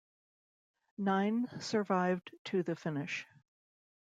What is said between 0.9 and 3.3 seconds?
Nine survived to the finish.